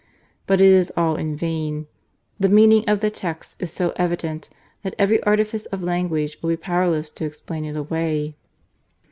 [0.47, 1.85] But it is all in vain.
[2.39, 4.49] The meaning of the texts is so evident
[4.81, 8.35] that every artifice of language will be powerless to explain it away."